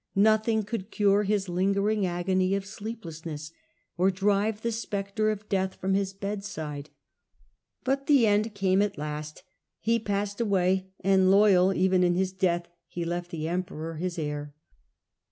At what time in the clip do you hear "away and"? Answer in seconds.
10.41-11.29